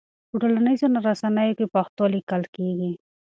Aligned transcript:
په 0.29 0.35
ټولنيزو 0.41 0.87
رسنيو 1.07 1.57
کې 1.57 1.65
پښتو 1.73 2.03
ليکل 2.13 2.41
کيږي. 2.55 2.91